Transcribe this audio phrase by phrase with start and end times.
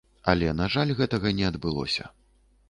[0.31, 2.11] Але, на жаль, гэтага не адбылося.